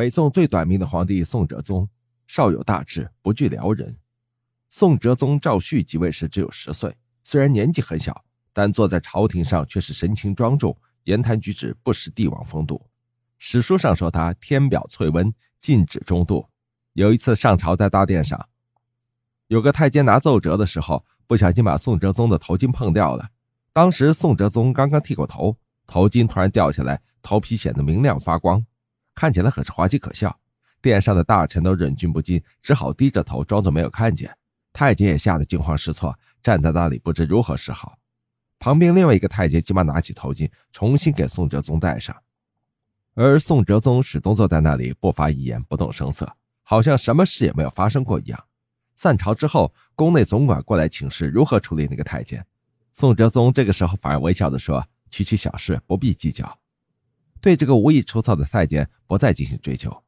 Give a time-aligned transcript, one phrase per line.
[0.00, 1.86] 北宋最短命的皇帝宋哲宗，
[2.26, 3.94] 少有大志，不惧辽人。
[4.70, 10.74] 宋哲宗赵煦即位时只有十岁，虽然年纪很小，但坐在朝廷上却是神情庄重，
[11.04, 12.80] 言谈举止不失帝王风度。
[13.36, 16.48] 史书上说他天表翠温，禁止中度。
[16.94, 18.48] 有一次上朝在大殿上，
[19.48, 23.28] 有个太监拿奏折的时候，不小心把宋哲宗的头巾碰掉了。
[23.74, 28.64] 当时宋哲宗刚刚剃过头，头巾突然掉下来，头皮显得明亮发光。
[29.20, 30.34] 看起来很是滑稽可笑，
[30.80, 34.34] 殿上的大臣都忍俊不禁，只好低着头装作没有看见。
[34.72, 37.98] 太监也吓得惊慌失措，站在那里不知如何是好。
[38.58, 42.16] 旁边另外一个太监急忙拿起头巾，重新给宋哲宗戴上，
[43.12, 46.26] 而宋哲宗始终坐在那里不发一言，不动声色，
[46.62, 48.42] 好像什么事也没有发生过一样。
[48.96, 52.46] 散朝之后，宫内总管过来请示如何处理那个太监，
[52.90, 56.58] 宋哲宗这个时候反而微笑着说：“区区小事，不必计较。”
[57.40, 60.04] 对这个无意出错的太监不再进行追究。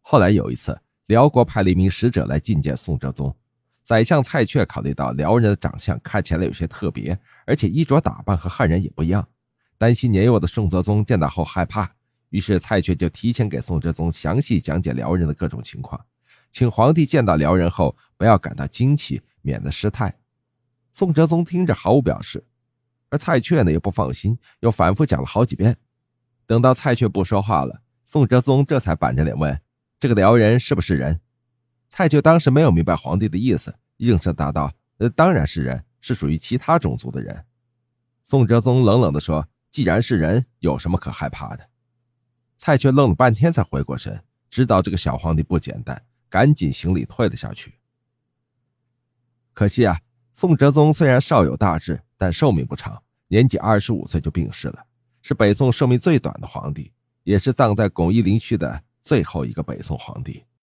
[0.00, 3.34] 后来有一次，辽国派了一名使者来觐见宋哲宗。
[3.82, 9.28] 宰相蔡确考虑到辽人的长相看起来有些特别，而且衣着打扮和汉人也不一样，
[9.76, 11.90] 担心年幼的宋哲宗见到后害怕，
[12.30, 16.02] 于是蔡确就提前给宋哲宗详细讲解辽人的各种情况，
[16.50, 20.18] 请皇帝见到辽人后不要感到惊奇，免得失态。
[20.92, 22.42] 宋哲宗听着毫无表示，
[23.10, 25.76] 而蔡确呢又不放心，又反复讲了好几遍。
[26.46, 29.60] 等到蔡确不说话了，宋哲宗这才板着脸问
[29.98, 31.20] ：“这个辽人是不是人？”
[31.88, 37.44] 蔡确当时没有明白皇帝的意思，应声答道：“呃，当然是人，是属于其他种族的人。”
[38.22, 41.68] 宋哲宗冷冷地说：“既然是人，有什么可害怕的？”
[42.56, 47.74] 蔡却愣了半天才回过神，知道这个小皇帝不简单，赶紧行礼退了下去。
[49.52, 50.00] 可惜啊，
[50.32, 54.84] 宋哲宗虽然少有大志，但寿命不长，年仅二十五岁就病逝了。
[55.26, 60.44] 是北宋寿命最短的皇帝，也是葬在巩义陵区的最后一个北宋皇帝。